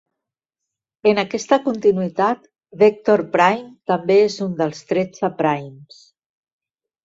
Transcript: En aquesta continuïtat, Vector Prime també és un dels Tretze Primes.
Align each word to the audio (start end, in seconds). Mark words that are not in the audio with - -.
En 1.11 1.21
aquesta 1.23 1.59
continuïtat, 1.65 2.49
Vector 2.85 3.25
Prime 3.37 3.93
també 3.95 4.19
és 4.25 4.41
un 4.49 4.59
dels 4.65 4.83
Tretze 4.93 5.33
Primes. 5.45 6.05